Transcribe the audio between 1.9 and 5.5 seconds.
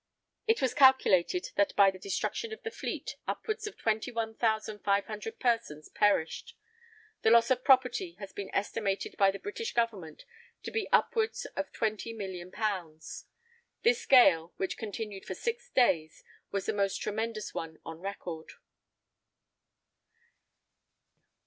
the destruction of the fleet, upwards of twenty one thousand five hundred